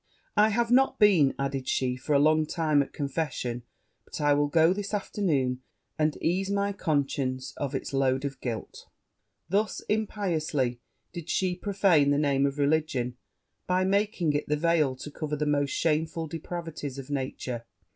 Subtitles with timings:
[0.35, 3.61] 'I have not been,' added she, 'for a long time, at confession;
[4.03, 5.61] but I will go this afternoon,
[5.95, 8.87] and ease my conscience of it's load of guilt.'
[9.47, 10.79] Thus impiously
[11.13, 13.15] did she profane the name of religion,
[13.67, 17.65] by making it the veil to cover the most shameful depravities of nature.